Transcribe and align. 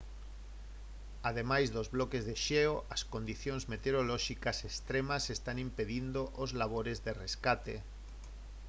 ademais 1.29 1.67
dos 1.75 1.87
bloques 1.95 2.23
de 2.29 2.35
xeo 2.45 2.73
as 2.95 3.01
condicións 3.13 3.63
meteorolóxicas 3.73 4.57
extremas 4.69 5.23
están 5.35 5.57
impedindo 5.67 6.21
os 6.43 6.51
labores 6.61 6.97
de 7.05 7.11
rescate 7.23 7.75